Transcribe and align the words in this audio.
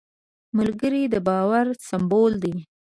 ملګری 0.57 1.03
د 1.13 1.15
باور 1.27 1.65
سمبول 1.87 2.33
دی 2.43 2.55